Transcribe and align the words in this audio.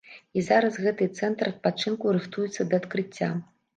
І 0.39 0.43
зараз 0.45 0.77
гэты 0.85 1.07
цэнтр 1.21 1.51
адпачынку 1.51 2.17
рыхтуецца 2.19 2.67
да 2.73 2.81
адкрыцця. 2.83 3.31